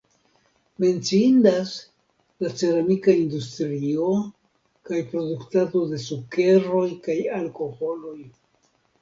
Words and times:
Menciindas 0.83 1.73
la 2.45 2.49
ceramika 2.61 3.13
industrio 3.25 4.07
kaj 4.91 5.03
produktado 5.13 5.85
de 5.93 6.01
sukeroj 6.07 6.89
kaj 7.07 7.19
alkoholoj. 7.43 8.19